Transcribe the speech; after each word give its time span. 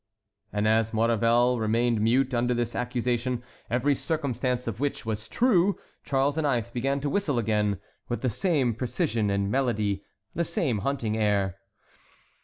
And 0.51 0.67
as 0.67 0.95
Maurevel 0.95 1.59
remained 1.59 2.01
mute 2.01 2.33
under 2.33 2.55
this 2.55 2.75
accusation, 2.75 3.43
every 3.69 3.93
circumstance 3.93 4.65
of 4.65 4.79
which 4.79 5.05
was 5.05 5.27
true, 5.29 5.77
Charles 6.03 6.39
IX. 6.39 6.67
began 6.69 6.99
to 7.01 7.09
whistle 7.11 7.37
again, 7.37 7.79
with 8.09 8.21
the 8.21 8.31
same 8.31 8.73
precision 8.73 9.29
and 9.29 9.51
melody, 9.51 10.03
the 10.33 10.43
same 10.43 10.79
hunting 10.79 11.15
air. 11.15 11.59